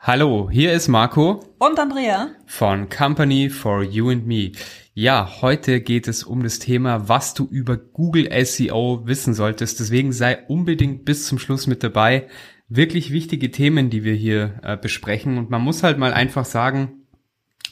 Hallo, 0.00 0.48
hier 0.48 0.72
ist 0.72 0.86
Marco 0.86 1.44
und 1.58 1.78
Andrea 1.80 2.28
von 2.46 2.88
Company 2.88 3.50
for 3.50 3.82
You 3.82 4.10
and 4.10 4.28
Me. 4.28 4.52
Ja, 4.94 5.42
heute 5.42 5.80
geht 5.80 6.06
es 6.06 6.22
um 6.22 6.44
das 6.44 6.60
Thema, 6.60 7.08
was 7.08 7.34
du 7.34 7.46
über 7.50 7.76
Google 7.76 8.28
SEO 8.44 9.02
wissen 9.06 9.34
solltest. 9.34 9.80
Deswegen 9.80 10.12
sei 10.12 10.38
unbedingt 10.46 11.04
bis 11.04 11.26
zum 11.26 11.40
Schluss 11.40 11.66
mit 11.66 11.82
dabei. 11.82 12.28
Wirklich 12.68 13.12
wichtige 13.12 13.50
Themen, 13.50 13.90
die 13.90 14.04
wir 14.04 14.14
hier 14.14 14.60
äh, 14.62 14.76
besprechen. 14.76 15.36
Und 15.36 15.50
man 15.50 15.62
muss 15.62 15.82
halt 15.82 15.98
mal 15.98 16.12
einfach 16.12 16.44
sagen, 16.44 17.02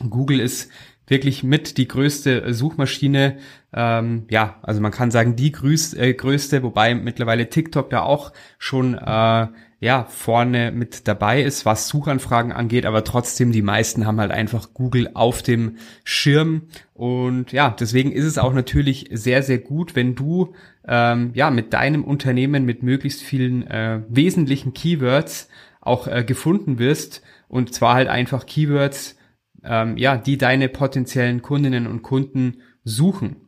Google 0.01 0.41
ist 0.41 0.69
wirklich 1.07 1.45
mit 1.45 1.79
die 1.79 1.87
größte 1.87 2.53
Suchmaschine. 2.53 3.39
Ähm, 3.73 4.27
ja, 4.31 4.59
also 4.63 4.81
man 4.81 4.91
kann 4.91 5.13
sagen 5.13 5.37
die 5.37 5.53
größte, 5.53 5.99
äh, 5.99 6.13
größte 6.13 6.65
wobei 6.65 6.93
mittlerweile 6.97 7.49
TikTok 7.49 7.89
da 7.89 8.03
auch 8.03 8.33
schon 8.59 8.95
äh, 8.95 9.47
ja, 9.79 10.05
vorne 10.05 10.73
mit 10.73 11.07
dabei 11.07 11.43
ist, 11.43 11.67
was 11.67 11.89
Suchanfragen 11.89 12.51
angeht, 12.51 12.87
aber 12.87 13.05
trotzdem 13.05 13.53
die 13.53 13.63
meisten 13.63 14.07
haben 14.07 14.21
halt 14.21 14.31
einfach 14.31 14.73
Google 14.73 15.11
auf 15.13 15.43
dem 15.43 15.77
Schirm. 16.03 16.63
Und 16.95 17.53
ja, 17.53 17.77
deswegen 17.79 18.11
ist 18.11 18.25
es 18.25 18.39
auch 18.39 18.55
natürlich 18.55 19.09
sehr, 19.13 19.43
sehr 19.43 19.59
gut, 19.59 19.95
wenn 19.95 20.15
du 20.15 20.55
ähm, 20.89 21.33
ja 21.35 21.51
mit 21.51 21.75
deinem 21.75 22.05
Unternehmen 22.05 22.65
mit 22.65 22.83
möglichst 22.83 23.23
vielen 23.23 23.67
äh, 23.67 24.01
wesentlichen 24.09 24.73
Keywords 24.73 25.49
auch 25.83 26.09
äh, 26.09 26.25
gefunden 26.25 26.79
wirst. 26.79 27.23
Und 27.49 27.75
zwar 27.75 27.95
halt 27.95 28.09
einfach 28.09 28.47
Keywords, 28.47 29.19
ähm, 29.63 29.99
ja, 29.99 30.17
die 30.17 30.39
deine 30.39 30.71
potenziellen 30.71 31.43
Kundinnen 31.43 31.87
und 31.87 32.03
Kunden 32.03 32.63
suchen. 32.83 33.46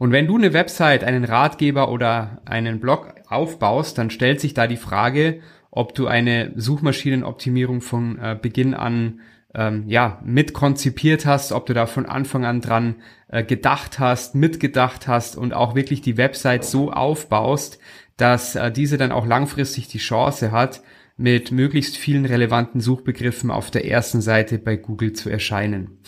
Und 0.00 0.12
wenn 0.12 0.26
du 0.26 0.38
eine 0.38 0.54
Website, 0.54 1.04
einen 1.04 1.24
Ratgeber 1.24 1.90
oder 1.90 2.40
einen 2.46 2.80
Blog 2.80 3.16
aufbaust, 3.28 3.98
dann 3.98 4.08
stellt 4.08 4.40
sich 4.40 4.54
da 4.54 4.66
die 4.66 4.78
Frage, 4.78 5.40
ob 5.70 5.94
du 5.94 6.06
eine 6.06 6.52
Suchmaschinenoptimierung 6.56 7.82
von 7.82 8.18
äh, 8.18 8.34
Beginn 8.40 8.72
an 8.72 9.20
ähm, 9.54 9.84
ja 9.88 10.18
mit 10.24 10.54
konzipiert 10.54 11.26
hast, 11.26 11.52
ob 11.52 11.66
du 11.66 11.74
da 11.74 11.84
von 11.84 12.06
Anfang 12.06 12.46
an 12.46 12.62
dran 12.62 12.94
äh, 13.28 13.44
gedacht 13.44 13.98
hast, 13.98 14.34
mitgedacht 14.34 15.06
hast 15.06 15.36
und 15.36 15.52
auch 15.52 15.74
wirklich 15.74 16.00
die 16.00 16.16
Website 16.16 16.64
so 16.64 16.90
aufbaust, 16.90 17.78
dass 18.16 18.56
äh, 18.56 18.72
diese 18.72 18.96
dann 18.96 19.12
auch 19.12 19.26
langfristig 19.26 19.88
die 19.88 19.98
Chance 19.98 20.50
hat, 20.50 20.80
mit 21.18 21.52
möglichst 21.52 21.98
vielen 21.98 22.24
relevanten 22.24 22.80
Suchbegriffen 22.80 23.50
auf 23.50 23.70
der 23.70 23.84
ersten 23.84 24.22
Seite 24.22 24.58
bei 24.58 24.76
Google 24.76 25.12
zu 25.12 25.28
erscheinen. 25.28 25.98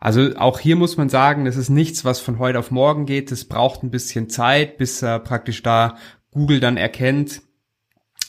Also 0.00 0.34
auch 0.36 0.58
hier 0.58 0.76
muss 0.76 0.96
man 0.96 1.10
sagen, 1.10 1.44
das 1.44 1.56
ist 1.56 1.68
nichts, 1.68 2.06
was 2.06 2.20
von 2.20 2.38
heute 2.38 2.58
auf 2.58 2.70
morgen 2.70 3.04
geht. 3.04 3.30
Es 3.30 3.44
braucht 3.44 3.82
ein 3.82 3.90
bisschen 3.90 4.30
Zeit, 4.30 4.78
bis 4.78 5.02
äh, 5.02 5.18
praktisch 5.20 5.62
da 5.62 5.96
Google 6.30 6.58
dann 6.58 6.78
erkennt, 6.78 7.42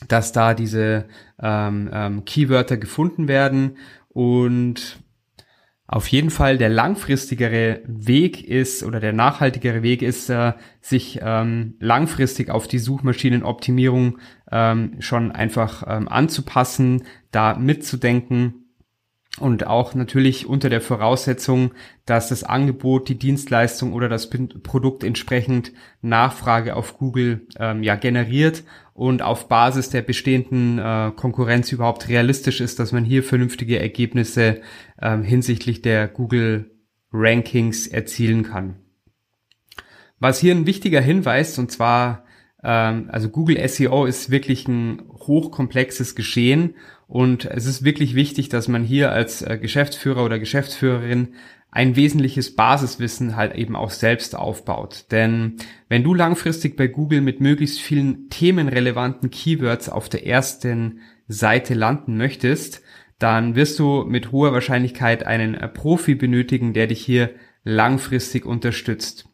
dass 0.10 0.34
da 0.34 0.54
diese 0.54 1.06
ähm, 1.42 1.90
ähm, 1.94 2.26
Keywörter 2.26 2.76
gefunden 2.76 3.30
werden 3.30 3.78
und 4.10 5.00
auf 5.88 6.08
jeden 6.08 6.30
Fall 6.30 6.58
der 6.58 6.70
langfristigere 6.70 7.82
Weg 7.86 8.46
ist 8.46 8.84
oder 8.84 9.00
der 9.00 9.14
nachhaltigere 9.14 9.84
Weg 9.84 10.02
ist, 10.02 10.30
äh, 10.30 10.54
sich 10.80 11.20
ähm, 11.22 11.76
langfristig 11.80 12.50
auf 12.50 12.68
die 12.68 12.80
Suchmaschinenoptimierung 12.80 14.18
ähm, 14.52 14.96
schon 15.00 15.32
einfach 15.32 15.84
ähm, 15.88 16.08
anzupassen, 16.08 17.04
da 17.32 17.56
mitzudenken 17.56 18.61
und 19.40 19.66
auch 19.66 19.96
natürlich 19.96 20.46
unter 20.46 20.70
der 20.70 20.82
Voraussetzung, 20.82 21.72
dass 22.06 22.28
das 22.28 22.44
Angebot, 22.44 23.08
die 23.08 23.18
Dienstleistung 23.18 23.94
oder 23.94 24.10
das 24.10 24.30
Produkt 24.30 25.04
entsprechend 25.04 25.72
Nachfrage 26.02 26.76
auf 26.76 26.98
Google 26.98 27.48
ähm, 27.58 27.82
ja 27.82 27.96
generiert 27.96 28.64
und 28.94 29.22
auf 29.22 29.48
Basis 29.48 29.90
der 29.90 30.02
bestehenden 30.02 30.80
äh, 30.80 31.12
Konkurrenz 31.16 31.72
überhaupt 31.72 32.10
realistisch 32.10 32.60
ist, 32.60 32.80
dass 32.80 32.92
man 32.92 33.06
hier 33.06 33.24
vernünftige 33.24 33.80
Ergebnisse 33.80 34.62
ähm, 35.02 35.24
hinsichtlich 35.24 35.82
der 35.82 36.10
Google 36.10 36.72
Rankings 37.14 37.88
erzielen 37.88 38.44
kann. 38.44 38.76
Was 40.20 40.40
hier 40.40 40.54
ein 40.54 40.66
wichtiger 40.66 41.02
Hinweis, 41.02 41.58
und 41.58 41.72
zwar 41.72 42.26
ähm, 42.64 43.10
also 43.12 43.30
Google 43.30 43.68
SEO 43.68 44.06
ist 44.06 44.30
wirklich 44.30 44.68
ein 44.68 45.04
hochkomplexes 45.10 46.16
Geschehen 46.16 46.76
und 47.12 47.44
es 47.44 47.66
ist 47.66 47.84
wirklich 47.84 48.16
wichtig, 48.16 48.48
dass 48.48 48.70
man 48.70 48.86
hier 48.86 49.12
als 49.12 49.42
äh, 49.42 49.58
Geschäftsführer 49.58 50.24
oder 50.24 50.40
Geschäftsführerin 50.40 51.34
ein 51.70 51.98
wesentliches 51.98 52.56
Basiswissen 52.56 53.36
halt 53.36 53.54
eben 53.54 53.76
auch 53.76 53.90
selbst 53.90 54.34
aufbaut. 54.34 55.08
Denn 55.12 55.58
wenn 55.90 56.06
du 56.06 56.14
langfristig 56.14 56.78
bei 56.78 56.88
Google 56.88 57.20
mit 57.20 57.42
möglichst 57.42 57.82
vielen 57.82 58.30
themenrelevanten 58.30 59.30
Keywords 59.30 59.90
auf 59.90 60.08
der 60.08 60.26
ersten 60.26 61.02
Seite 61.28 61.74
landen 61.74 62.16
möchtest, 62.16 62.82
dann 63.20 63.56
wirst 63.56 63.78
du 63.80 64.06
mit 64.08 64.32
hoher 64.32 64.54
Wahrscheinlichkeit 64.54 65.26
einen 65.26 65.56
äh, 65.56 65.68
Profi 65.68 66.16
benötigen, 66.16 66.72
der 66.72 66.88
dich 66.88 67.04
hier 67.04 67.32
langfristig 67.66 68.46
unterstützt. 68.46 69.28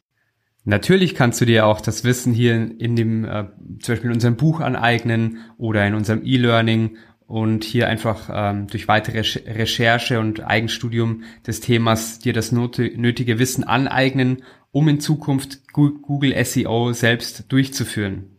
Natürlich 0.64 1.14
kannst 1.14 1.40
du 1.42 1.46
dir 1.46 1.68
auch 1.68 1.80
das 1.80 2.04
Wissen 2.04 2.34
hier 2.34 2.56
in 2.56 2.96
dem, 2.96 3.24
äh, 3.24 3.46
zum 3.82 3.94
Beispiel 3.94 4.10
in 4.10 4.16
unserem 4.16 4.36
Buch 4.36 4.62
aneignen 4.62 5.38
oder 5.60 5.86
in 5.86 5.94
unserem 5.94 6.26
E-Learning 6.26 6.98
und 7.28 7.66
hier 7.66 7.90
einfach 7.90 8.30
ähm, 8.34 8.68
durch 8.68 8.88
weitere 8.88 9.20
Recherche 9.20 10.20
und 10.20 10.46
Eigenstudium 10.46 11.24
des 11.46 11.60
Themas 11.60 12.20
dir 12.20 12.34
das 12.34 12.52
nötige 12.52 13.38
Wissen 13.38 13.66
aneignen, 13.66 14.44
um 14.72 14.88
in 14.88 15.00
Zukunft 15.00 15.72
Google 15.74 16.34
SEO 16.44 16.94
selbst 16.94 17.46
durchzuführen. 17.50 18.32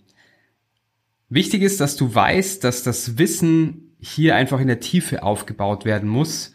Wichtig 1.28 1.62
ist, 1.62 1.80
dass 1.80 1.96
du 1.96 2.14
weißt, 2.14 2.64
dass 2.64 2.82
das 2.82 3.18
Wissen 3.18 3.94
hier 4.00 4.34
einfach 4.36 4.60
in 4.60 4.68
der 4.68 4.80
Tiefe 4.80 5.22
aufgebaut 5.22 5.84
werden 5.84 6.08
muss, 6.08 6.54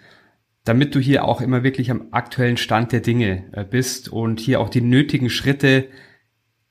damit 0.64 0.96
du 0.96 1.00
hier 1.00 1.26
auch 1.26 1.42
immer 1.42 1.64
wirklich 1.64 1.92
am 1.92 2.08
aktuellen 2.12 2.58
Stand 2.58 2.92
der 2.92 3.02
Dinge 3.02 3.44
äh, 3.52 3.64
bist 3.64 4.10
und 4.10 4.40
hier 4.40 4.60
auch 4.60 4.70
die 4.70 4.82
nötigen 4.82 5.30
Schritte 5.30 5.90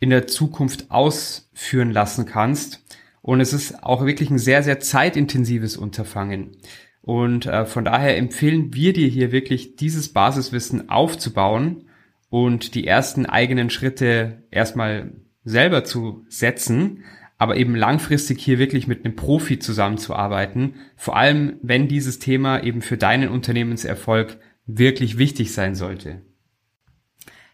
in 0.01 0.11
der 0.11 0.27
Zukunft 0.27 0.91
ausführen 0.91 1.93
lassen 1.93 2.27
kannst, 2.27 2.83
und 3.23 3.41
es 3.41 3.53
ist 3.53 3.83
auch 3.85 4.05
wirklich 4.05 4.31
ein 4.31 4.39
sehr, 4.39 4.63
sehr 4.63 4.81
zeitintensives 4.81 5.77
Unterfangen. 5.77 6.57
Und 7.01 7.47
äh, 7.47 7.65
von 7.65 7.85
daher 7.85 8.17
empfehlen 8.17 8.75
wir 8.75 8.93
dir 8.93 9.09
hier 9.09 9.33
wirklich 9.33 9.77
dieses 9.77 10.13
Basiswissen 10.13 10.89
aufzubauen 10.89 11.89
und 12.31 12.75
die 12.75 12.87
ersten 12.87 13.27
eigenen 13.27 13.71
Schritte 13.71 14.45
erstmal 14.51 15.13
selber 15.45 15.85
zu 15.85 16.25
setzen, 16.29 17.05
aber 17.39 17.57
eben 17.57 17.75
langfristig 17.75 18.41
hier 18.41 18.59
wirklich 18.59 18.87
mit 18.87 19.05
einem 19.05 19.17
Profi 19.17 19.59
zusammenzuarbeiten, 19.59 20.75
vor 20.97 21.17
allem 21.17 21.59
wenn 21.63 21.89
dieses 21.89 22.21
Thema 22.21 22.63
eben 22.63 22.83
für 22.83 22.97
deinen 22.97 23.29
Unternehmenserfolg 23.29 24.39
wirklich 24.67 25.19
wichtig 25.19 25.53
sein 25.53 25.75
sollte. 25.75 26.23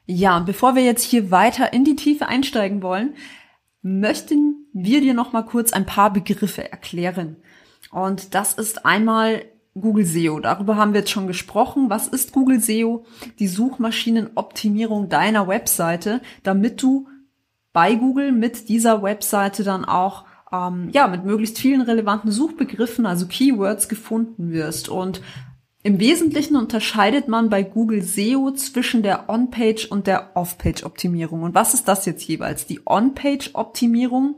Ja, 0.05 0.41
bevor 0.41 0.75
wir 0.75 0.85
jetzt 0.85 1.05
hier 1.05 1.31
weiter 1.31 1.73
in 1.73 1.85
die 1.85 1.97
Tiefe 1.97 2.29
einsteigen 2.29 2.83
wollen, 2.83 3.15
möchten 3.83 4.67
wir 4.73 5.01
dir 5.01 5.15
noch 5.15 5.33
mal 5.33 5.43
kurz 5.43 5.73
ein 5.73 5.87
paar 5.87 6.13
Begriffe 6.13 6.71
erklären. 6.71 7.37
Und 7.91 8.35
das 8.35 8.55
ist 8.55 8.85
einmal 8.85 9.43
Google 9.75 10.05
SEO. 10.05 10.41
Darüber 10.41 10.77
haben 10.77 10.93
wir 10.93 11.01
jetzt 11.01 11.11
schon 11.11 11.27
gesprochen. 11.27 11.89
Was 11.89 12.09
ist 12.09 12.33
Google 12.33 12.61
SEO? 12.61 13.05
Die 13.39 13.49
Suchmaschinenoptimierung 13.49 15.09
deiner 15.09 15.49
Webseite, 15.49 16.21
damit 16.43 16.83
du 16.83 17.09
bei 17.73 17.95
Google 17.95 18.33
mit 18.33 18.69
dieser 18.69 19.03
Webseite 19.03 19.63
dann 19.63 19.85
auch 19.85 20.25
ähm, 20.53 20.89
ja 20.93 21.07
mit 21.07 21.25
möglichst 21.25 21.59
vielen 21.59 21.83
relevanten 21.83 22.31
Suchbegriffen, 22.31 23.07
also 23.07 23.27
Keywords 23.27 23.89
gefunden 23.89 24.51
wirst. 24.51 24.89
Und 24.89 25.23
im 25.83 26.01
Wesentlichen 26.01 26.57
unterscheidet 26.57 27.29
man 27.29 27.51
bei 27.51 27.63
Google 27.63 28.03
SEO 28.03 28.51
zwischen 28.53 29.03
der 29.03 29.29
On-Page 29.29 29.87
und 29.87 30.07
der 30.07 30.37
Off-Page-Optimierung. 30.37 31.43
Und 31.43 31.55
was 31.55 31.73
ist 31.73 31.87
das 31.87 32.05
jetzt 32.05 32.25
jeweils? 32.25 32.67
Die 32.67 32.81
On-Page-Optimierung, 32.85 34.35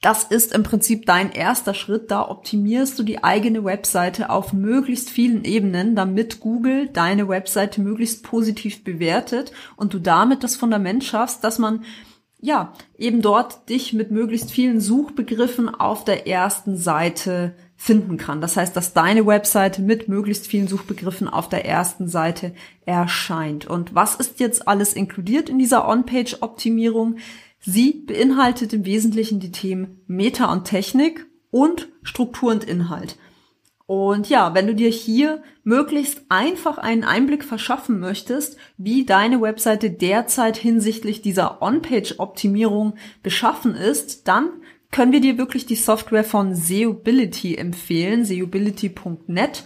das 0.00 0.24
ist 0.24 0.54
im 0.54 0.62
Prinzip 0.62 1.06
dein 1.06 1.32
erster 1.32 1.74
Schritt. 1.74 2.10
Da 2.10 2.28
optimierst 2.28 2.98
du 2.98 3.02
die 3.02 3.24
eigene 3.24 3.64
Webseite 3.64 4.30
auf 4.30 4.52
möglichst 4.52 5.10
vielen 5.10 5.44
Ebenen, 5.44 5.96
damit 5.96 6.40
Google 6.40 6.88
deine 6.88 7.28
Webseite 7.28 7.80
möglichst 7.80 8.22
positiv 8.22 8.84
bewertet 8.84 9.52
und 9.76 9.92
du 9.92 9.98
damit 9.98 10.44
das 10.44 10.56
Fundament 10.56 11.02
schaffst, 11.02 11.42
dass 11.42 11.58
man 11.58 11.84
ja, 12.42 12.72
eben 12.96 13.20
dort 13.20 13.68
dich 13.68 13.92
mit 13.92 14.10
möglichst 14.10 14.50
vielen 14.50 14.80
Suchbegriffen 14.80 15.68
auf 15.68 16.04
der 16.04 16.26
ersten 16.26 16.76
Seite 16.76 17.54
finden 17.82 18.18
kann. 18.18 18.42
Das 18.42 18.58
heißt, 18.58 18.76
dass 18.76 18.92
deine 18.92 19.26
Webseite 19.26 19.80
mit 19.80 20.06
möglichst 20.06 20.46
vielen 20.46 20.68
Suchbegriffen 20.68 21.28
auf 21.28 21.48
der 21.48 21.64
ersten 21.64 22.08
Seite 22.08 22.52
erscheint. 22.84 23.66
Und 23.66 23.94
was 23.94 24.16
ist 24.16 24.38
jetzt 24.38 24.68
alles 24.68 24.92
inkludiert 24.92 25.48
in 25.48 25.58
dieser 25.58 25.88
On-Page-Optimierung? 25.88 27.16
Sie 27.58 28.04
beinhaltet 28.06 28.74
im 28.74 28.84
Wesentlichen 28.84 29.40
die 29.40 29.50
Themen 29.50 30.02
Meta 30.06 30.52
und 30.52 30.66
Technik 30.66 31.24
und 31.50 31.88
Struktur 32.02 32.50
und 32.50 32.64
Inhalt. 32.64 33.16
Und 33.86 34.28
ja, 34.28 34.52
wenn 34.52 34.66
du 34.66 34.74
dir 34.74 34.90
hier 34.90 35.42
möglichst 35.64 36.20
einfach 36.28 36.76
einen 36.76 37.02
Einblick 37.02 37.44
verschaffen 37.44 37.98
möchtest, 37.98 38.58
wie 38.76 39.06
deine 39.06 39.40
Webseite 39.40 39.90
derzeit 39.90 40.58
hinsichtlich 40.58 41.22
dieser 41.22 41.62
On-Page-Optimierung 41.62 42.96
beschaffen 43.22 43.74
ist, 43.74 44.28
dann 44.28 44.50
können 44.90 45.12
wir 45.12 45.20
dir 45.20 45.38
wirklich 45.38 45.66
die 45.66 45.76
Software 45.76 46.24
von 46.24 46.54
Seobility 46.54 47.56
empfehlen, 47.56 48.24
seobility.net, 48.24 49.64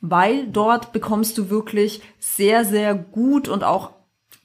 weil 0.00 0.46
dort 0.46 0.92
bekommst 0.92 1.38
du 1.38 1.50
wirklich 1.50 2.02
sehr, 2.18 2.64
sehr 2.64 2.94
gut 2.94 3.48
und 3.48 3.64
auch 3.64 3.92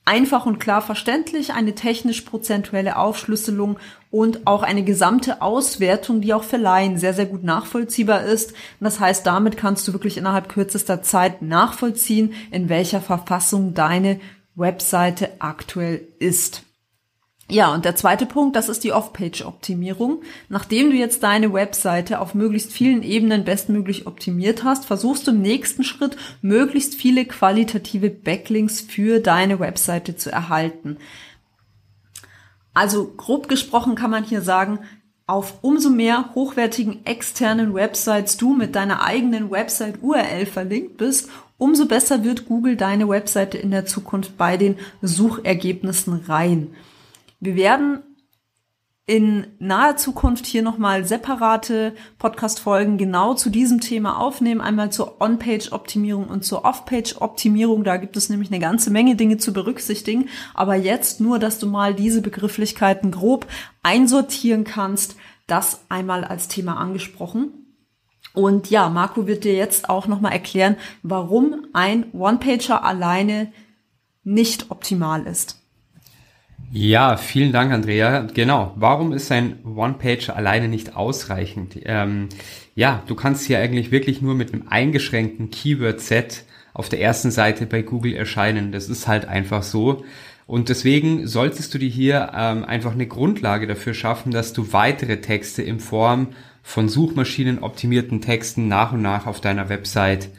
einfach 0.09 0.47
und 0.47 0.59
klar 0.59 0.81
verständlich, 0.81 1.53
eine 1.53 1.75
technisch-prozentuelle 1.75 2.97
Aufschlüsselung 2.97 3.77
und 4.09 4.47
auch 4.47 4.63
eine 4.63 4.83
gesamte 4.83 5.43
Auswertung, 5.43 6.21
die 6.21 6.33
auch 6.33 6.43
für 6.43 6.57
Laien 6.57 6.97
sehr, 6.97 7.13
sehr 7.13 7.27
gut 7.27 7.43
nachvollziehbar 7.43 8.23
ist. 8.23 8.53
Das 8.79 8.99
heißt, 8.99 9.27
damit 9.27 9.55
kannst 9.55 9.87
du 9.87 9.93
wirklich 9.93 10.17
innerhalb 10.17 10.49
kürzester 10.49 11.03
Zeit 11.03 11.43
nachvollziehen, 11.43 12.33
in 12.49 12.69
welcher 12.69 13.01
Verfassung 13.01 13.75
deine 13.75 14.19
Webseite 14.55 15.29
aktuell 15.37 16.07
ist. 16.17 16.63
Ja, 17.51 17.73
und 17.73 17.83
der 17.83 17.95
zweite 17.95 18.27
Punkt, 18.27 18.55
das 18.55 18.69
ist 18.69 18.83
die 18.83 18.91
Off-Page-Optimierung. 18.91 20.21
Nachdem 20.49 20.91
du 20.91 20.95
jetzt 20.95 21.23
deine 21.23 21.51
Webseite 21.51 22.19
auf 22.19 22.35
möglichst 22.35 22.71
vielen 22.71 23.01
Ebenen 23.01 23.43
bestmöglich 23.43 24.05
optimiert 24.05 24.63
hast, 24.63 24.85
versuchst 24.85 25.25
du 25.25 25.31
im 25.31 25.41
nächsten 25.41 25.83
Schritt 25.83 26.15
möglichst 26.43 26.93
viele 26.93 27.25
qualitative 27.25 28.11
Backlinks 28.11 28.81
für 28.81 29.19
deine 29.19 29.59
Webseite 29.59 30.15
zu 30.15 30.31
erhalten. 30.31 30.97
Also 32.75 33.07
grob 33.17 33.49
gesprochen 33.49 33.95
kann 33.95 34.11
man 34.11 34.23
hier 34.23 34.43
sagen, 34.43 34.79
auf 35.25 35.55
umso 35.63 35.89
mehr 35.89 36.29
hochwertigen 36.35 37.03
externen 37.05 37.73
Websites 37.73 38.37
du 38.37 38.53
mit 38.53 38.75
deiner 38.75 39.03
eigenen 39.03 39.49
Website-URL 39.49 40.45
verlinkt 40.45 40.97
bist, 40.97 41.29
umso 41.57 41.87
besser 41.87 42.23
wird 42.23 42.45
Google 42.45 42.75
deine 42.75 43.09
Webseite 43.09 43.57
in 43.57 43.71
der 43.71 43.87
Zukunft 43.87 44.37
bei 44.37 44.55
den 44.55 44.77
Suchergebnissen 45.01 46.25
rein. 46.27 46.75
Wir 47.39 47.55
werden 47.55 48.03
in 49.09 49.47
naher 49.57 49.97
Zukunft 49.97 50.45
hier 50.45 50.61
nochmal 50.61 51.03
separate 51.03 51.95
Podcast-Folgen 52.19 52.99
genau 52.99 53.33
zu 53.33 53.49
diesem 53.49 53.81
Thema 53.81 54.19
aufnehmen. 54.19 54.61
Einmal 54.61 54.91
zur 54.91 55.19
On-Page-Optimierung 55.19 56.27
und 56.27 56.45
zur 56.45 56.63
Off-Page-Optimierung. 56.63 57.83
Da 57.83 57.97
gibt 57.97 58.17
es 58.17 58.29
nämlich 58.29 58.51
eine 58.51 58.59
ganze 58.59 58.91
Menge 58.91 59.15
Dinge 59.15 59.37
zu 59.37 59.51
berücksichtigen. 59.51 60.29
Aber 60.53 60.75
jetzt 60.75 61.21
nur, 61.21 61.39
dass 61.39 61.57
du 61.57 61.65
mal 61.65 61.95
diese 61.95 62.21
Begrifflichkeiten 62.21 63.09
grob 63.09 63.47
einsortieren 63.81 64.63
kannst. 64.63 65.15
Das 65.47 65.81
einmal 65.89 66.23
als 66.23 66.47
Thema 66.47 66.77
angesprochen. 66.77 67.65
Und 68.35 68.69
ja, 68.69 68.89
Marco 68.89 69.25
wird 69.25 69.43
dir 69.43 69.55
jetzt 69.55 69.89
auch 69.89 70.05
nochmal 70.05 70.33
erklären, 70.33 70.75
warum 71.01 71.65
ein 71.73 72.13
One-Pager 72.13 72.83
alleine 72.83 73.51
nicht 74.23 74.69
optimal 74.69 75.25
ist. 75.25 75.59
Ja, 76.71 77.17
vielen 77.17 77.51
Dank, 77.51 77.71
Andrea. 77.71 78.27
Genau. 78.33 78.73
Warum 78.75 79.11
ist 79.11 79.31
ein 79.31 79.57
One-Page 79.65 80.29
alleine 80.29 80.67
nicht 80.67 80.95
ausreichend? 80.95 81.79
Ähm, 81.83 82.29
ja, 82.75 83.01
du 83.07 83.15
kannst 83.15 83.47
hier 83.47 83.57
eigentlich 83.59 83.91
wirklich 83.91 84.21
nur 84.21 84.35
mit 84.35 84.53
einem 84.53 84.67
eingeschränkten 84.67 85.49
Keyword-Set 85.49 86.43
auf 86.73 86.87
der 86.87 87.01
ersten 87.01 87.31
Seite 87.31 87.65
bei 87.65 87.81
Google 87.81 88.13
erscheinen. 88.13 88.71
Das 88.71 88.87
ist 88.87 89.07
halt 89.07 89.25
einfach 89.25 89.63
so. 89.63 90.03
Und 90.45 90.69
deswegen 90.69 91.25
solltest 91.25 91.73
du 91.73 91.79
dir 91.79 91.89
hier 91.89 92.31
ähm, 92.35 92.63
einfach 92.63 92.93
eine 92.93 93.07
Grundlage 93.07 93.65
dafür 93.65 93.95
schaffen, 93.95 94.31
dass 94.31 94.53
du 94.53 94.71
weitere 94.71 95.21
Texte 95.21 95.63
in 95.63 95.79
Form 95.79 96.27
von 96.61 96.87
Suchmaschinen 96.87 97.59
optimierten 97.59 98.21
Texten 98.21 98.67
nach 98.67 98.91
und 98.91 99.01
nach 99.01 99.25
auf 99.25 99.41
deiner 99.41 99.69
Website 99.69 100.29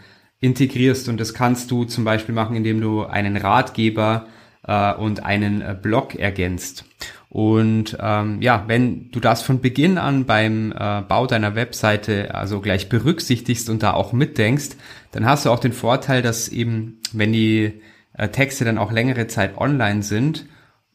integrierst. 0.40 1.08
Und 1.08 1.18
das 1.18 1.34
kannst 1.34 1.72
du 1.72 1.84
zum 1.84 2.04
Beispiel 2.04 2.36
machen, 2.36 2.54
indem 2.54 2.80
du 2.80 3.04
einen 3.04 3.36
Ratgeber 3.36 4.26
äh, 4.66 4.94
und 4.94 5.24
einen 5.24 5.60
äh, 5.62 5.76
Blog 5.80 6.14
ergänzt. 6.14 6.84
Und 7.28 7.96
ähm, 8.00 8.42
ja, 8.42 8.64
wenn 8.66 9.10
du 9.12 9.20
das 9.20 9.42
von 9.42 9.60
Beginn 9.60 9.98
an 9.98 10.26
beim 10.26 10.72
äh, 10.72 11.02
Bau 11.02 11.26
deiner 11.26 11.54
Webseite 11.54 12.34
also 12.34 12.60
gleich 12.60 12.88
berücksichtigst 12.88 13.70
und 13.70 13.84
da 13.84 13.94
auch 13.94 14.12
mitdenkst, 14.12 14.70
dann 15.12 15.26
hast 15.26 15.46
du 15.46 15.50
auch 15.50 15.60
den 15.60 15.72
Vorteil, 15.72 16.22
dass 16.22 16.48
eben, 16.48 16.98
wenn 17.12 17.32
die 17.32 17.82
äh, 18.14 18.28
Texte 18.28 18.64
dann 18.64 18.78
auch 18.78 18.90
längere 18.90 19.28
Zeit 19.28 19.56
online 19.56 20.02
sind 20.02 20.46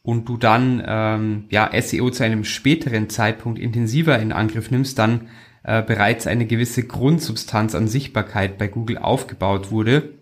und 0.02 0.28
du 0.28 0.36
dann 0.36 0.82
ähm, 0.86 1.44
ja 1.48 1.70
SEO 1.80 2.10
zu 2.10 2.22
einem 2.22 2.44
späteren 2.44 3.08
Zeitpunkt 3.08 3.58
intensiver 3.58 4.18
in 4.18 4.32
Angriff 4.32 4.70
nimmst, 4.70 4.98
dann 4.98 5.28
äh, 5.62 5.82
bereits 5.82 6.26
eine 6.26 6.44
gewisse 6.44 6.82
Grundsubstanz 6.82 7.74
an 7.74 7.88
Sichtbarkeit 7.88 8.58
bei 8.58 8.68
Google 8.68 8.98
aufgebaut 8.98 9.70
wurde 9.70 10.15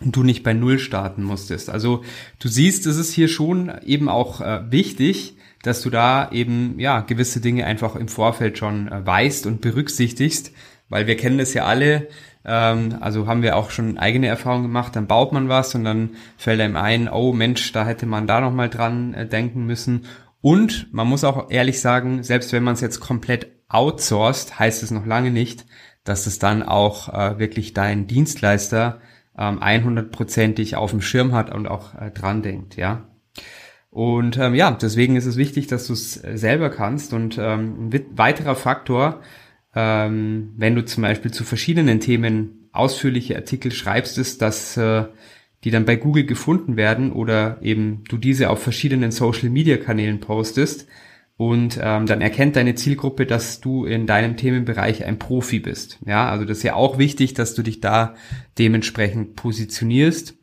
du 0.00 0.22
nicht 0.22 0.42
bei 0.42 0.54
Null 0.54 0.78
starten 0.78 1.22
musstest. 1.22 1.70
Also 1.70 2.02
du 2.38 2.48
siehst, 2.48 2.86
es 2.86 2.96
ist 2.96 3.12
hier 3.12 3.28
schon 3.28 3.70
eben 3.84 4.08
auch 4.08 4.40
äh, 4.40 4.70
wichtig, 4.70 5.36
dass 5.62 5.82
du 5.82 5.90
da 5.90 6.30
eben 6.32 6.78
ja 6.78 7.00
gewisse 7.00 7.40
Dinge 7.40 7.66
einfach 7.66 7.96
im 7.96 8.08
Vorfeld 8.08 8.58
schon 8.58 8.88
äh, 8.88 9.06
weißt 9.06 9.46
und 9.46 9.60
berücksichtigst, 9.60 10.52
weil 10.88 11.06
wir 11.06 11.16
kennen 11.16 11.38
das 11.38 11.54
ja 11.54 11.66
alle. 11.66 12.08
Ähm, 12.44 12.96
also 13.00 13.26
haben 13.26 13.42
wir 13.42 13.56
auch 13.56 13.70
schon 13.70 13.98
eigene 13.98 14.28
Erfahrungen 14.28 14.64
gemacht. 14.64 14.96
Dann 14.96 15.06
baut 15.06 15.32
man 15.32 15.48
was 15.48 15.74
und 15.74 15.84
dann 15.84 16.10
fällt 16.38 16.60
einem 16.60 16.76
ein, 16.76 17.08
oh 17.08 17.32
Mensch, 17.32 17.72
da 17.72 17.84
hätte 17.86 18.06
man 18.06 18.26
da 18.26 18.40
noch 18.40 18.52
mal 18.52 18.70
dran 18.70 19.12
äh, 19.12 19.26
denken 19.26 19.66
müssen. 19.66 20.06
Und 20.40 20.92
man 20.92 21.06
muss 21.06 21.24
auch 21.24 21.50
ehrlich 21.50 21.80
sagen, 21.80 22.22
selbst 22.22 22.54
wenn 22.54 22.62
man 22.62 22.72
es 22.74 22.80
jetzt 22.80 23.00
komplett 23.00 23.48
outsourced, 23.68 24.58
heißt 24.58 24.82
es 24.82 24.90
noch 24.90 25.04
lange 25.04 25.30
nicht, 25.30 25.66
dass 26.04 26.26
es 26.26 26.38
dann 26.38 26.62
auch 26.62 27.12
äh, 27.12 27.38
wirklich 27.38 27.74
dein 27.74 28.06
Dienstleister 28.06 29.00
ähm, 29.38 29.60
100%ig 29.60 30.76
auf 30.76 30.90
dem 30.90 31.00
Schirm 31.00 31.32
hat 31.32 31.54
und 31.54 31.66
auch 31.66 31.94
äh, 31.94 32.10
dran 32.10 32.42
denkt, 32.42 32.76
ja. 32.76 33.06
Und 33.90 34.38
ähm, 34.38 34.54
ja, 34.54 34.70
deswegen 34.70 35.16
ist 35.16 35.26
es 35.26 35.36
wichtig, 35.36 35.66
dass 35.66 35.88
du 35.88 35.94
es 35.94 36.22
äh, 36.22 36.38
selber 36.38 36.70
kannst. 36.70 37.12
Und 37.12 37.38
ähm, 37.38 37.88
ein 37.88 38.04
weiterer 38.16 38.54
Faktor, 38.54 39.20
ähm, 39.74 40.52
wenn 40.56 40.76
du 40.76 40.84
zum 40.84 41.02
Beispiel 41.02 41.32
zu 41.32 41.44
verschiedenen 41.44 41.98
Themen 41.98 42.68
ausführliche 42.72 43.34
Artikel 43.34 43.72
schreibst, 43.72 44.16
ist, 44.16 44.42
dass 44.42 44.76
äh, 44.76 45.06
die 45.64 45.70
dann 45.70 45.84
bei 45.84 45.96
Google 45.96 46.24
gefunden 46.24 46.76
werden 46.76 47.12
oder 47.12 47.58
eben 47.62 48.04
du 48.08 48.16
diese 48.16 48.48
auf 48.48 48.62
verschiedenen 48.62 49.10
Social-Media-Kanälen 49.10 50.20
postest, 50.20 50.86
und 51.40 51.80
ähm, 51.82 52.04
dann 52.04 52.20
erkennt 52.20 52.56
deine 52.56 52.74
Zielgruppe, 52.74 53.24
dass 53.24 53.62
du 53.62 53.86
in 53.86 54.06
deinem 54.06 54.36
Themenbereich 54.36 55.06
ein 55.06 55.18
Profi 55.18 55.58
bist. 55.58 55.98
Ja, 56.04 56.28
also 56.28 56.44
das 56.44 56.58
ist 56.58 56.64
ja 56.64 56.74
auch 56.74 56.98
wichtig, 56.98 57.32
dass 57.32 57.54
du 57.54 57.62
dich 57.62 57.80
da 57.80 58.14
dementsprechend 58.58 59.36
positionierst. 59.36 60.34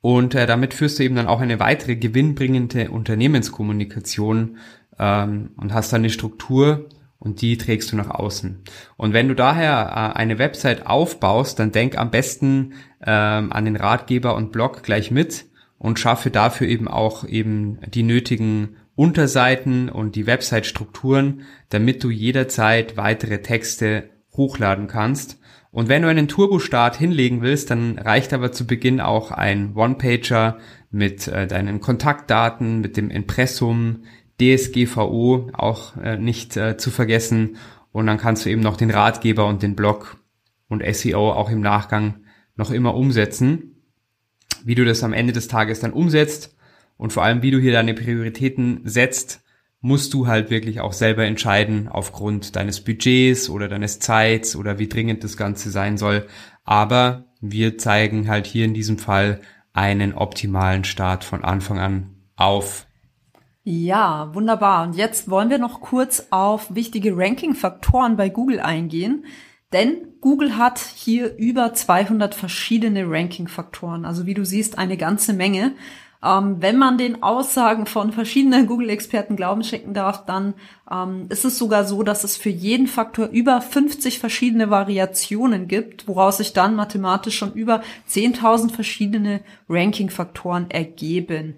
Und 0.00 0.34
äh, 0.34 0.48
damit 0.48 0.74
führst 0.74 0.98
du 0.98 1.04
eben 1.04 1.14
dann 1.14 1.28
auch 1.28 1.40
eine 1.40 1.60
weitere 1.60 1.94
gewinnbringende 1.94 2.90
Unternehmenskommunikation 2.90 4.56
ähm, 4.98 5.50
und 5.56 5.72
hast 5.72 5.92
dann 5.92 6.00
eine 6.00 6.10
Struktur 6.10 6.88
und 7.20 7.40
die 7.40 7.56
trägst 7.56 7.92
du 7.92 7.96
nach 7.96 8.10
außen. 8.10 8.64
Und 8.96 9.12
wenn 9.12 9.28
du 9.28 9.36
daher 9.36 10.12
äh, 10.16 10.18
eine 10.18 10.40
Website 10.40 10.88
aufbaust, 10.88 11.60
dann 11.60 11.70
denk 11.70 11.96
am 11.96 12.10
besten 12.10 12.72
ähm, 13.06 13.52
an 13.52 13.66
den 13.66 13.76
Ratgeber 13.76 14.34
und 14.34 14.50
Blog 14.50 14.82
gleich 14.82 15.12
mit 15.12 15.44
und 15.78 16.00
schaffe 16.00 16.32
dafür 16.32 16.66
eben 16.66 16.88
auch 16.88 17.24
eben 17.24 17.78
die 17.94 18.02
nötigen 18.02 18.76
Unterseiten 19.00 19.88
und 19.88 20.14
die 20.14 20.26
Website-Strukturen, 20.26 21.44
damit 21.70 22.04
du 22.04 22.10
jederzeit 22.10 22.98
weitere 22.98 23.40
Texte 23.40 24.10
hochladen 24.36 24.88
kannst. 24.88 25.38
Und 25.70 25.88
wenn 25.88 26.02
du 26.02 26.08
einen 26.08 26.28
Turbo-Start 26.28 26.96
hinlegen 26.96 27.40
willst, 27.40 27.70
dann 27.70 27.98
reicht 27.98 28.34
aber 28.34 28.52
zu 28.52 28.66
Beginn 28.66 29.00
auch 29.00 29.30
ein 29.30 29.74
One-Pager 29.74 30.58
mit 30.90 31.28
äh, 31.28 31.46
deinen 31.46 31.80
Kontaktdaten, 31.80 32.82
mit 32.82 32.98
dem 32.98 33.08
Impressum, 33.08 34.02
DSGVO 34.38 35.48
auch 35.54 35.96
äh, 35.96 36.18
nicht 36.18 36.58
äh, 36.58 36.76
zu 36.76 36.90
vergessen. 36.90 37.56
Und 37.92 38.06
dann 38.06 38.18
kannst 38.18 38.44
du 38.44 38.50
eben 38.50 38.60
noch 38.60 38.76
den 38.76 38.90
Ratgeber 38.90 39.46
und 39.46 39.62
den 39.62 39.76
Blog 39.76 40.18
und 40.68 40.84
SEO 40.94 41.32
auch 41.32 41.48
im 41.48 41.62
Nachgang 41.62 42.16
noch 42.54 42.70
immer 42.70 42.94
umsetzen. 42.94 43.76
Wie 44.62 44.74
du 44.74 44.84
das 44.84 45.02
am 45.02 45.14
Ende 45.14 45.32
des 45.32 45.48
Tages 45.48 45.80
dann 45.80 45.94
umsetzt, 45.94 46.54
und 47.00 47.14
vor 47.14 47.24
allem, 47.24 47.40
wie 47.40 47.50
du 47.50 47.58
hier 47.58 47.72
deine 47.72 47.94
Prioritäten 47.94 48.82
setzt, 48.84 49.42
musst 49.80 50.12
du 50.12 50.26
halt 50.26 50.50
wirklich 50.50 50.82
auch 50.82 50.92
selber 50.92 51.24
entscheiden 51.24 51.88
aufgrund 51.88 52.56
deines 52.56 52.84
Budgets 52.84 53.48
oder 53.48 53.68
deines 53.68 54.00
Zeits 54.00 54.54
oder 54.54 54.78
wie 54.78 54.86
dringend 54.86 55.24
das 55.24 55.38
Ganze 55.38 55.70
sein 55.70 55.96
soll. 55.96 56.26
Aber 56.62 57.24
wir 57.40 57.78
zeigen 57.78 58.28
halt 58.28 58.46
hier 58.46 58.66
in 58.66 58.74
diesem 58.74 58.98
Fall 58.98 59.40
einen 59.72 60.12
optimalen 60.12 60.84
Start 60.84 61.24
von 61.24 61.42
Anfang 61.42 61.78
an 61.78 62.16
auf. 62.36 62.86
Ja, 63.64 64.34
wunderbar. 64.34 64.86
Und 64.86 64.94
jetzt 64.94 65.30
wollen 65.30 65.48
wir 65.48 65.58
noch 65.58 65.80
kurz 65.80 66.26
auf 66.28 66.74
wichtige 66.74 67.16
Ranking-Faktoren 67.16 68.18
bei 68.18 68.28
Google 68.28 68.60
eingehen. 68.60 69.24
Denn 69.72 70.08
Google 70.20 70.58
hat 70.58 70.78
hier 70.78 71.34
über 71.38 71.72
200 71.72 72.34
verschiedene 72.34 73.08
Ranking-Faktoren. 73.08 74.04
Also 74.04 74.26
wie 74.26 74.34
du 74.34 74.44
siehst, 74.44 74.76
eine 74.76 74.98
ganze 74.98 75.32
Menge. 75.32 75.72
Ähm, 76.22 76.56
wenn 76.60 76.76
man 76.76 76.98
den 76.98 77.22
Aussagen 77.22 77.86
von 77.86 78.12
verschiedenen 78.12 78.66
Google-Experten 78.66 79.36
Glauben 79.36 79.64
schenken 79.64 79.94
darf, 79.94 80.26
dann 80.26 80.54
ähm, 80.90 81.26
ist 81.30 81.46
es 81.46 81.56
sogar 81.56 81.84
so, 81.84 82.02
dass 82.02 82.24
es 82.24 82.36
für 82.36 82.50
jeden 82.50 82.88
Faktor 82.88 83.28
über 83.28 83.60
50 83.60 84.18
verschiedene 84.18 84.68
Variationen 84.68 85.66
gibt, 85.66 86.08
woraus 86.08 86.36
sich 86.36 86.52
dann 86.52 86.76
mathematisch 86.76 87.38
schon 87.38 87.54
über 87.54 87.82
10.000 88.08 88.70
verschiedene 88.70 89.40
Ranking-Faktoren 89.68 90.70
ergeben. 90.70 91.56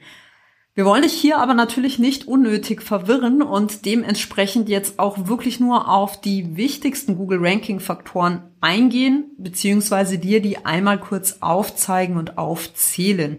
Wir 0.75 0.87
wollen 0.87 1.03
dich 1.03 1.13
hier 1.13 1.37
aber 1.37 1.53
natürlich 1.53 1.99
nicht 1.99 2.27
unnötig 2.27 2.81
verwirren 2.81 3.43
und 3.43 3.85
dementsprechend 3.85 4.71
jetzt 4.71 4.99
auch 4.99 5.27
wirklich 5.27 5.61
nur 5.61 5.87
auf 5.87 6.19
die 6.19 6.57
wichtigsten 6.57 7.17
Google 7.17 7.41
Ranking 7.43 7.79
Faktoren 7.79 8.45
eingehen, 8.63 9.33
beziehungsweise 9.37 10.19
dir 10.19 10.41
die 10.41 10.65
einmal 10.65 10.99
kurz 10.99 11.39
aufzeigen 11.41 12.17
und 12.17 12.39
aufzählen. 12.39 13.39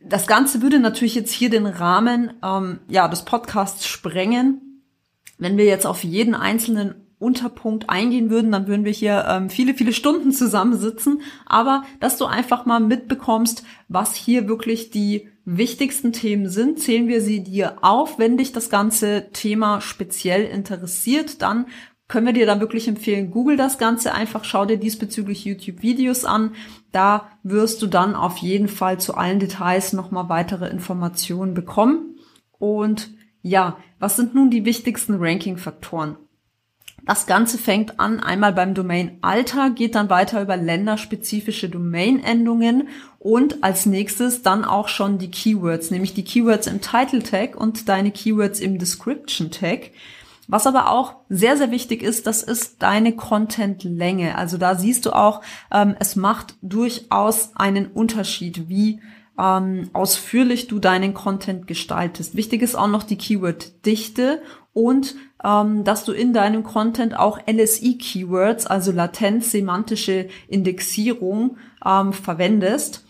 Das 0.00 0.26
Ganze 0.26 0.62
würde 0.62 0.78
natürlich 0.78 1.14
jetzt 1.14 1.32
hier 1.32 1.50
den 1.50 1.66
Rahmen 1.66 2.32
ähm, 2.42 2.80
ja, 2.88 3.08
des 3.08 3.24
Podcasts 3.24 3.86
sprengen. 3.86 4.82
Wenn 5.38 5.56
wir 5.56 5.64
jetzt 5.64 5.86
auf 5.86 6.04
jeden 6.04 6.34
einzelnen 6.34 6.94
Unterpunkt 7.18 7.90
eingehen 7.90 8.30
würden, 8.30 8.52
dann 8.52 8.68
würden 8.68 8.84
wir 8.84 8.92
hier 8.92 9.24
ähm, 9.28 9.50
viele, 9.50 9.74
viele 9.74 9.92
Stunden 9.92 10.32
zusammensitzen. 10.32 11.22
Aber 11.46 11.82
dass 11.98 12.16
du 12.16 12.26
einfach 12.26 12.64
mal 12.64 12.80
mitbekommst, 12.80 13.64
was 13.88 14.14
hier 14.14 14.48
wirklich 14.48 14.90
die 14.90 15.28
wichtigsten 15.44 16.12
Themen 16.12 16.48
sind, 16.48 16.78
zählen 16.78 17.08
wir 17.08 17.20
sie 17.20 17.42
dir 17.42 17.78
auf. 17.82 18.18
Wenn 18.18 18.36
dich 18.36 18.52
das 18.52 18.70
ganze 18.70 19.30
Thema 19.32 19.80
speziell 19.80 20.44
interessiert, 20.44 21.42
dann 21.42 21.66
können 22.08 22.26
wir 22.26 22.32
dir 22.32 22.46
dann 22.46 22.60
wirklich 22.60 22.88
empfehlen, 22.88 23.30
google 23.30 23.58
das 23.58 23.76
Ganze 23.76 24.14
einfach, 24.14 24.44
schau 24.44 24.64
dir 24.64 24.78
diesbezüglich 24.78 25.44
YouTube-Videos 25.44 26.24
an. 26.24 26.54
Da 26.90 27.28
wirst 27.42 27.82
du 27.82 27.86
dann 27.86 28.14
auf 28.14 28.38
jeden 28.38 28.68
Fall 28.68 28.98
zu 28.98 29.14
allen 29.14 29.40
Details 29.40 29.92
nochmal 29.92 30.30
weitere 30.30 30.68
Informationen 30.68 31.52
bekommen. 31.52 32.16
Und 32.58 33.10
ja, 33.42 33.76
was 33.98 34.16
sind 34.16 34.34
nun 34.34 34.50
die 34.50 34.64
wichtigsten 34.64 35.16
Ranking-Faktoren? 35.18 36.16
Das 37.04 37.26
Ganze 37.26 37.56
fängt 37.56 38.00
an 38.00 38.20
einmal 38.20 38.52
beim 38.52 38.74
Domain-Alter, 38.74 39.70
geht 39.70 39.94
dann 39.94 40.10
weiter 40.10 40.42
über 40.42 40.56
länderspezifische 40.56 41.68
Domain-Endungen 41.68 42.88
und 43.18 43.62
als 43.62 43.86
nächstes 43.86 44.42
dann 44.42 44.64
auch 44.64 44.88
schon 44.88 45.18
die 45.18 45.30
Keywords, 45.30 45.90
nämlich 45.90 46.12
die 46.14 46.24
Keywords 46.24 46.66
im 46.66 46.80
Title 46.80 47.22
Tag 47.22 47.56
und 47.56 47.88
deine 47.88 48.10
Keywords 48.10 48.60
im 48.60 48.78
Description 48.78 49.50
Tag. 49.50 49.90
Was 50.48 50.66
aber 50.66 50.90
auch 50.90 51.16
sehr, 51.28 51.58
sehr 51.58 51.70
wichtig 51.70 52.02
ist, 52.02 52.26
das 52.26 52.42
ist 52.42 52.82
deine 52.82 53.14
Content-Länge. 53.14 54.36
Also 54.36 54.56
da 54.56 54.74
siehst 54.76 55.04
du 55.04 55.12
auch, 55.12 55.42
ähm, 55.70 55.94
es 56.00 56.16
macht 56.16 56.56
durchaus 56.62 57.52
einen 57.54 57.86
Unterschied, 57.86 58.66
wie 58.66 59.00
ähm, 59.38 59.90
ausführlich 59.92 60.66
du 60.66 60.78
deinen 60.78 61.12
Content 61.12 61.66
gestaltest. 61.66 62.34
Wichtig 62.34 62.62
ist 62.62 62.76
auch 62.76 62.88
noch 62.88 63.02
die 63.02 63.18
Keyword-Dichte 63.18 64.40
und 64.72 65.16
ähm, 65.44 65.84
dass 65.84 66.04
du 66.04 66.12
in 66.12 66.32
deinem 66.32 66.64
Content 66.64 67.16
auch 67.16 67.38
LSI-Keywords, 67.46 68.66
also 68.66 68.90
latent-semantische 68.90 70.28
Indexierung, 70.48 71.58
ähm, 71.84 72.14
verwendest. 72.14 73.04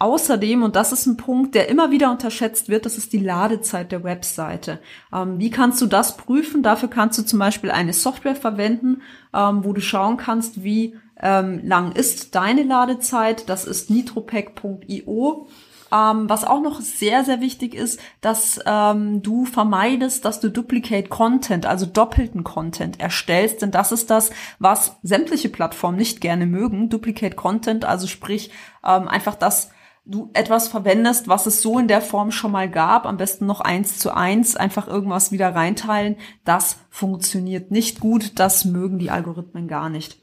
Außerdem, 0.00 0.62
und 0.62 0.76
das 0.76 0.92
ist 0.92 1.04
ein 1.04 1.18
Punkt, 1.18 1.54
der 1.54 1.68
immer 1.68 1.90
wieder 1.90 2.10
unterschätzt 2.10 2.70
wird, 2.70 2.86
das 2.86 2.96
ist 2.96 3.12
die 3.12 3.18
Ladezeit 3.18 3.92
der 3.92 4.02
Webseite. 4.02 4.78
Ähm, 5.12 5.38
wie 5.38 5.50
kannst 5.50 5.78
du 5.82 5.86
das 5.86 6.16
prüfen? 6.16 6.62
Dafür 6.62 6.88
kannst 6.88 7.18
du 7.18 7.22
zum 7.22 7.38
Beispiel 7.38 7.70
eine 7.70 7.92
Software 7.92 8.34
verwenden, 8.34 9.02
ähm, 9.34 9.62
wo 9.62 9.74
du 9.74 9.82
schauen 9.82 10.16
kannst, 10.16 10.64
wie 10.64 10.96
ähm, 11.20 11.60
lang 11.64 11.92
ist 11.92 12.34
deine 12.34 12.62
Ladezeit. 12.62 13.50
Das 13.50 13.66
ist 13.66 13.90
nitropack.io. 13.90 15.48
Ähm, 15.92 16.30
was 16.30 16.44
auch 16.44 16.62
noch 16.62 16.80
sehr, 16.80 17.24
sehr 17.24 17.42
wichtig 17.42 17.74
ist, 17.74 18.00
dass 18.22 18.58
ähm, 18.64 19.20
du 19.20 19.44
vermeidest, 19.44 20.24
dass 20.24 20.40
du 20.40 20.48
Duplicate 20.48 21.10
Content, 21.10 21.66
also 21.66 21.84
doppelten 21.84 22.42
Content 22.42 22.98
erstellst, 23.00 23.60
denn 23.60 23.70
das 23.70 23.92
ist 23.92 24.08
das, 24.08 24.30
was 24.58 24.96
sämtliche 25.02 25.50
Plattformen 25.50 25.98
nicht 25.98 26.22
gerne 26.22 26.46
mögen. 26.46 26.88
Duplicate 26.88 27.36
Content, 27.36 27.84
also 27.84 28.06
sprich 28.06 28.50
ähm, 28.82 29.06
einfach 29.06 29.34
das, 29.34 29.72
du 30.04 30.30
etwas 30.34 30.68
verwendest, 30.68 31.28
was 31.28 31.46
es 31.46 31.62
so 31.62 31.78
in 31.78 31.88
der 31.88 32.00
Form 32.00 32.32
schon 32.32 32.52
mal 32.52 32.68
gab, 32.68 33.06
am 33.06 33.16
besten 33.16 33.46
noch 33.46 33.60
eins 33.60 33.98
zu 33.98 34.14
eins, 34.14 34.56
einfach 34.56 34.88
irgendwas 34.88 35.32
wieder 35.32 35.54
reinteilen, 35.54 36.16
das 36.44 36.78
funktioniert 36.88 37.70
nicht 37.70 38.00
gut, 38.00 38.38
das 38.38 38.64
mögen 38.64 38.98
die 38.98 39.10
Algorithmen 39.10 39.68
gar 39.68 39.88
nicht. 39.88 40.18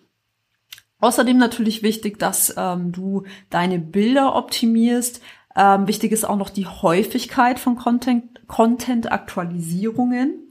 Außerdem 0.99 1.37
natürlich 1.37 1.83
wichtig, 1.83 2.17
dass 2.17 2.55
ähm, 2.57 2.91
du 2.91 3.23
deine 3.49 3.79
Bilder 3.79 4.35
optimierst. 4.35 5.21
Ähm, 5.55 5.87
wichtig 5.87 6.11
ist 6.11 6.25
auch 6.25 6.37
noch 6.37 6.49
die 6.49 6.65
Häufigkeit 6.65 7.59
von 7.59 7.75
Content, 7.75 8.47
Content-Aktualisierungen. 8.47 10.46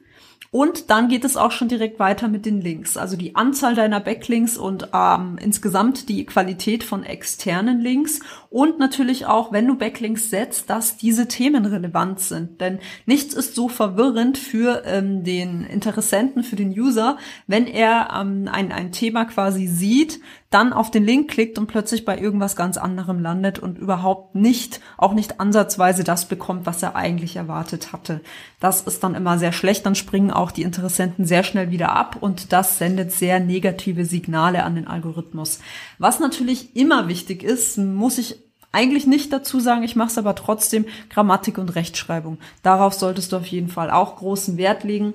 Und 0.57 0.89
dann 0.89 1.09
geht 1.09 1.27
es 1.27 1.37
auch 1.37 1.51
schon 1.51 1.69
direkt 1.69 1.99
weiter 1.99 2.29
mit 2.29 2.47
den 2.47 2.63
Links. 2.63 2.97
Also 2.97 3.19
die 3.19 3.37
Anzahl 3.37 3.75
deiner 3.75 4.01
Backlinks 4.01 4.57
und 4.57 4.89
ähm, 4.95 5.37
insgesamt 5.39 6.09
die 6.09 6.25
Qualität 6.25 6.83
von 6.83 7.03
externen 7.03 7.79
Links. 7.79 8.21
Und 8.49 8.79
natürlich 8.79 9.27
auch, 9.27 9.53
wenn 9.53 9.67
du 9.67 9.75
Backlinks 9.77 10.31
setzt, 10.31 10.71
dass 10.71 10.97
diese 10.97 11.29
Themen 11.29 11.67
relevant 11.67 12.21
sind. 12.21 12.63
Denn 12.63 12.79
nichts 13.05 13.35
ist 13.35 13.55
so 13.55 13.69
verwirrend 13.69 14.39
für 14.39 14.83
ähm, 14.87 15.25
den 15.25 15.63
Interessenten, 15.63 16.43
für 16.43 16.57
den 16.57 16.71
User, 16.71 17.19
wenn 17.47 17.67
er 17.67 18.09
ähm, 18.19 18.49
ein, 18.51 18.73
ein 18.73 18.93
Thema 18.93 19.27
quasi 19.27 19.67
sieht, 19.67 20.21
dann 20.57 20.73
auf 20.73 20.91
den 20.91 21.05
Link 21.05 21.31
klickt 21.31 21.59
und 21.59 21.67
plötzlich 21.67 22.07
bei 22.07 22.19
irgendwas 22.19 22.57
ganz 22.57 22.79
anderem 22.79 23.21
landet 23.21 23.59
und 23.59 23.77
überhaupt 23.77 24.35
nicht, 24.35 24.81
auch 24.97 25.13
nicht 25.13 25.39
ansatzweise 25.39 26.03
das 26.03 26.29
bekommt, 26.29 26.65
was 26.65 26.83
er 26.83 26.97
eigentlich 26.97 27.37
erwartet 27.37 27.93
hatte. 27.93 28.23
Das 28.59 28.81
ist 28.81 29.05
dann 29.05 29.15
immer 29.15 29.39
sehr 29.39 29.53
schlecht, 29.53 29.85
dann 29.85 29.95
springen 29.95 30.31
auch 30.31 30.51
die 30.51 30.63
Interessenten 30.63 31.27
sehr 31.27 31.45
schnell 31.45 31.71
wieder 31.71 31.93
ab 31.93 32.17
und 32.19 32.55
das 32.55 32.79
sendet 32.79 33.13
sehr 33.13 33.39
negative 33.39 34.07
Signale 34.07 34.65
an 34.65 34.77
den 34.77 34.87
Algorithmus. 34.87 35.61
Was 35.99 36.21
natürlich 36.21 36.75
immer 36.75 37.07
wichtig 37.07 37.43
ist, 37.43 37.77
muss 37.77 38.17
ich 38.17 38.41
eigentlich 38.73 39.07
nicht 39.07 39.35
dazu 39.35 39.61
sagen, 39.61 39.83
ich 39.83 39.95
mache 39.95 40.09
es 40.09 40.17
aber 40.17 40.35
trotzdem, 40.35 40.87
Grammatik 41.11 41.59
und 41.59 41.75
Rechtschreibung. 41.75 42.39
Darauf 42.63 42.95
solltest 42.95 43.33
du 43.33 43.37
auf 43.37 43.47
jeden 43.47 43.69
Fall 43.69 43.91
auch 43.91 44.17
großen 44.17 44.57
Wert 44.57 44.85
legen. 44.85 45.13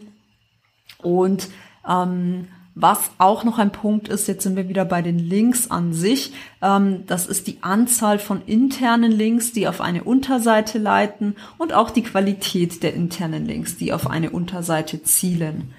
Und 1.01 1.49
ähm, 1.89 2.47
was 2.73 3.11
auch 3.17 3.43
noch 3.43 3.57
ein 3.57 3.71
Punkt 3.71 4.07
ist, 4.07 4.27
jetzt 4.27 4.43
sind 4.43 4.55
wir 4.55 4.69
wieder 4.69 4.85
bei 4.85 5.01
den 5.01 5.19
Links 5.19 5.69
an 5.69 5.93
sich, 5.93 6.33
ähm, 6.61 7.05
das 7.05 7.27
ist 7.27 7.47
die 7.47 7.57
Anzahl 7.61 8.17
von 8.17 8.41
internen 8.45 9.11
Links, 9.11 9.51
die 9.51 9.67
auf 9.67 9.81
eine 9.81 10.03
Unterseite 10.03 10.79
leiten 10.79 11.35
und 11.57 11.73
auch 11.73 11.89
die 11.89 12.03
Qualität 12.03 12.81
der 12.83 12.93
internen 12.93 13.45
Links, 13.45 13.77
die 13.77 13.91
auf 13.91 14.09
eine 14.09 14.29
Unterseite 14.29 15.03
zielen. 15.03 15.73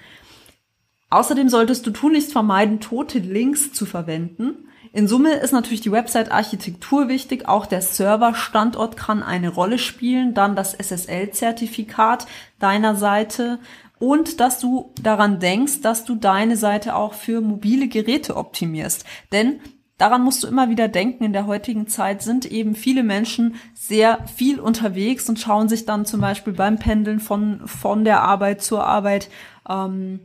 Außerdem 1.09 1.49
solltest 1.49 1.85
du 1.85 1.91
tunlichst 1.91 2.31
vermeiden, 2.31 2.79
tote 2.79 3.19
Links 3.19 3.71
zu 3.71 3.85
verwenden. 3.85 4.67
In 4.93 5.07
Summe 5.07 5.33
ist 5.35 5.51
natürlich 5.51 5.81
die 5.81 5.91
Website-Architektur 5.91 7.07
wichtig, 7.07 7.47
auch 7.47 7.65
der 7.65 7.81
Serverstandort 7.81 8.95
kann 8.95 9.23
eine 9.23 9.49
Rolle 9.49 9.79
spielen, 9.79 10.35
dann 10.35 10.55
das 10.55 10.73
SSL-Zertifikat 10.75 12.27
deiner 12.59 12.95
Seite, 12.95 13.59
und 14.03 14.41
dass 14.41 14.59
du 14.59 14.91
daran 15.01 15.39
denkst, 15.39 15.79
dass 15.79 16.03
du 16.03 16.15
deine 16.15 16.57
Seite 16.57 16.93
auch 16.93 17.13
für 17.13 17.39
mobile 17.39 17.87
Geräte 17.87 18.35
optimierst. 18.35 19.05
Denn 19.31 19.61
daran 19.97 20.23
musst 20.23 20.43
du 20.43 20.47
immer 20.47 20.69
wieder 20.69 20.89
denken, 20.89 21.23
in 21.23 21.31
der 21.31 21.47
heutigen 21.47 21.87
Zeit 21.87 22.21
sind 22.21 22.45
eben 22.45 22.75
viele 22.75 23.01
Menschen 23.01 23.55
sehr 23.73 24.25
viel 24.35 24.59
unterwegs 24.59 25.29
und 25.29 25.39
schauen 25.39 25.69
sich 25.69 25.85
dann 25.85 26.05
zum 26.05 26.19
Beispiel 26.19 26.51
beim 26.51 26.79
Pendeln 26.79 27.21
von, 27.21 27.61
von 27.65 28.03
der 28.03 28.23
Arbeit 28.23 28.61
zur 28.61 28.85
Arbeit 28.85 29.29
ähm, 29.69 30.19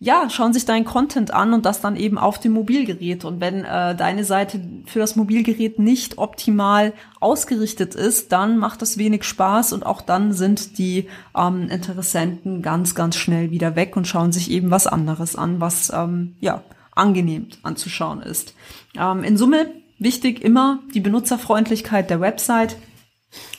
ja, 0.00 0.28
schauen 0.28 0.52
sich 0.52 0.66
deinen 0.66 0.84
Content 0.84 1.32
an 1.32 1.54
und 1.54 1.64
das 1.64 1.80
dann 1.80 1.96
eben 1.96 2.18
auf 2.18 2.38
dem 2.38 2.52
Mobilgerät. 2.52 3.24
Und 3.24 3.40
wenn 3.40 3.64
äh, 3.64 3.94
deine 3.94 4.24
Seite 4.24 4.60
für 4.86 4.98
das 4.98 5.16
Mobilgerät 5.16 5.78
nicht 5.78 6.18
optimal 6.18 6.92
ausgerichtet 7.20 7.94
ist, 7.94 8.32
dann 8.32 8.58
macht 8.58 8.82
das 8.82 8.98
wenig 8.98 9.24
Spaß 9.24 9.72
und 9.72 9.86
auch 9.86 10.02
dann 10.02 10.32
sind 10.32 10.78
die 10.78 11.08
ähm, 11.36 11.68
Interessenten 11.70 12.60
ganz, 12.60 12.94
ganz 12.94 13.16
schnell 13.16 13.50
wieder 13.50 13.76
weg 13.76 13.96
und 13.96 14.06
schauen 14.06 14.32
sich 14.32 14.50
eben 14.50 14.70
was 14.70 14.86
anderes 14.86 15.36
an, 15.36 15.60
was 15.60 15.90
ähm, 15.94 16.36
ja 16.40 16.62
angenehm 16.94 17.48
anzuschauen 17.62 18.20
ist. 18.20 18.54
Ähm, 18.98 19.24
in 19.24 19.36
Summe 19.36 19.70
wichtig 19.98 20.42
immer 20.42 20.80
die 20.92 21.00
Benutzerfreundlichkeit 21.00 22.10
der 22.10 22.20
Website 22.20 22.76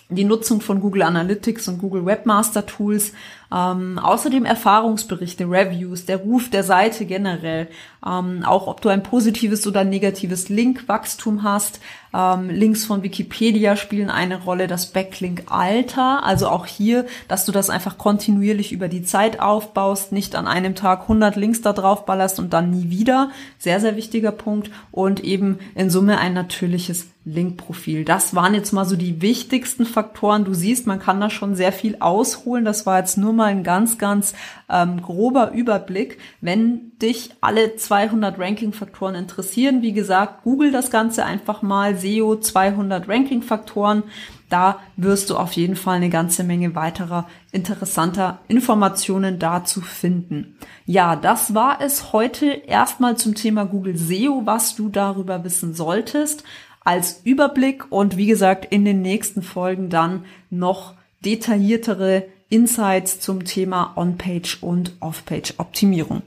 die 0.10 0.24
Nutzung 0.24 0.62
von 0.62 0.82
Google 0.82 1.01
Analytics 1.01 1.68
und 1.68 1.80
Google 1.80 2.06
Webmaster 2.06 2.65
Tools 2.65 3.13
Ähm, 3.54 4.00
außerdem 4.00 4.46
Erfahrungsberichte, 4.46 5.46
Reviews, 5.46 6.06
der 6.06 6.18
Ruf 6.18 6.50
der 6.50 6.64
Seite 6.64 7.06
generell, 7.06 7.68
ähm, 8.06 8.44
auch 8.46 8.68
ob 8.68 8.82
du 8.82 8.90
ein 8.90 9.04
positives 9.04 9.66
oder 9.68 9.84
negatives 9.84 10.50
Linkwachstum 10.50 11.44
hast. 11.44 11.80
Ähm, 12.14 12.50
Links 12.50 12.86
von 12.86 13.04
Wikipedia 13.04 13.75
spielen 13.75 14.10
eine 14.10 14.44
Rolle, 14.44 14.68
das 14.68 14.88
Backlink-Alter, 14.88 16.24
also 16.24 16.48
auch 16.48 16.66
hier, 16.66 17.06
dass 17.28 17.46
du 17.46 17.52
das 17.52 17.70
einfach 17.70 17.98
kontinuierlich 17.98 18.72
über 18.72 18.88
die 18.88 19.04
Zeit 19.04 19.40
aufbaust, 19.40 20.12
nicht 20.12 20.36
an 20.36 20.48
einem 20.48 20.75
Tag 20.75 21.04
100 21.04 21.36
Links 21.36 21.62
da 21.62 21.74
drauf 21.74 22.06
ballerst 22.06 22.40
und 22.40 22.54
dann 22.54 22.70
nie 22.70 22.90
wieder. 22.90 23.30
Sehr, 23.58 23.80
sehr 23.80 23.96
wichtiger 23.96 24.32
Punkt. 24.32 24.72
Und 24.92 25.24
eben 25.24 25.60
in 25.75 25.90
Summe 25.90 26.18
ein 26.18 26.34
natürliches 26.34 27.08
Linkprofil. 27.25 28.05
Das 28.05 28.36
waren 28.36 28.53
jetzt 28.53 28.72
mal 28.72 28.86
so 28.86 28.96
die 28.96 29.22
wichtigsten 29.22 29.86
Faktoren. 29.86 30.46
Du 30.46 30.53
siehst, 30.53 30.86
man 30.86 31.00
kann 31.00 31.20
da 31.20 31.32
schon 31.32 31.55
sehr 31.55 31.72
viel 31.72 31.98
ausholen. 32.00 32.63
Das 32.63 32.86
war 32.86 33.00
jetzt 33.00 33.17
nur 33.17 33.34
mal 33.34 33.46
ein 33.46 33.63
ganz, 33.63 33.98
ganz 33.98 34.36
ähm, 34.70 35.01
grober 35.01 35.51
Überblick. 35.51 36.20
Wenn 36.39 36.91
dich 37.01 37.32
alle 37.41 37.75
200 37.75 38.39
Ranking-Faktoren 38.39 39.15
interessieren, 39.15 39.82
wie 39.82 39.94
gesagt, 39.94 40.44
google 40.44 40.72
das 40.72 40.91
Ganze 40.91 41.25
einfach 41.25 41.63
mal 41.63 41.98
SEO 41.98 42.36
200 42.36 43.10
Ranking-Faktoren. 43.10 44.03
Da 44.50 44.79
wirst 44.96 45.32
du 45.32 45.38
auf 45.38 45.53
jeden 45.53 45.75
Fall 45.75 45.96
eine 45.96 46.10
ganze 46.10 46.44
Menge 46.44 46.75
weiterer 46.75 47.27
interessanter 47.51 48.39
Informationen 48.48 49.39
dazu 49.39 49.82
finden. 49.82 50.58
Ja, 50.86 51.15
das 51.15 51.55
war 51.55 51.82
es 51.82 52.13
heute 52.13 52.46
erstmal 52.46 53.17
zum 53.17 53.34
Thema 53.34 53.65
Google 53.65 53.98
SEO, 53.98 54.44
was 54.46 54.75
du 54.75 54.89
darüber 54.89 55.44
wissen 55.44 55.74
solltest 55.74 56.44
als 56.86 57.20
Überblick 57.25 57.92
und 57.92 58.15
wie 58.15 58.27
gesagt 58.27 58.65
in 58.70 58.86
den 58.86 59.01
nächsten 59.01 59.42
Folgen 59.42 59.89
dann 59.89 60.24
noch 60.50 60.94
detailliertere 61.25 62.27
Insights 62.48 63.20
zum 63.20 63.44
Thema 63.44 63.92
On-Page 63.98 64.60
und 64.62 64.94
Off-Page 65.01 65.56
Optimierung. 65.58 66.22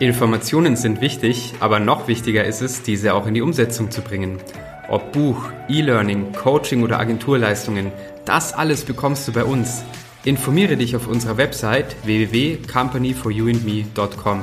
Informationen 0.00 0.76
sind 0.76 1.00
wichtig, 1.00 1.54
aber 1.60 1.78
noch 1.78 2.08
wichtiger 2.08 2.44
ist 2.44 2.62
es, 2.62 2.82
diese 2.82 3.14
auch 3.14 3.26
in 3.26 3.34
die 3.34 3.42
Umsetzung 3.42 3.90
zu 3.90 4.00
bringen. 4.00 4.38
Ob 4.88 5.12
Buch, 5.12 5.50
E-Learning, 5.68 6.32
Coaching 6.32 6.82
oder 6.82 6.98
Agenturleistungen, 6.98 7.92
das 8.24 8.54
alles 8.54 8.84
bekommst 8.84 9.28
du 9.28 9.32
bei 9.32 9.44
uns. 9.44 9.84
Informiere 10.24 10.76
dich 10.76 10.96
auf 10.96 11.06
unserer 11.06 11.36
Website 11.36 11.94
www.companyforyouandme.com. 12.04 14.42